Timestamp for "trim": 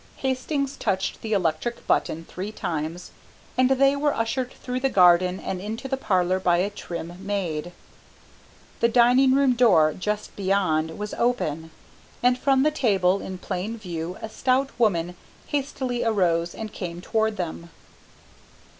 6.71-7.15